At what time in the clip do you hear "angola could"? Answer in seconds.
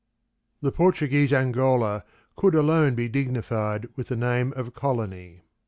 1.31-2.55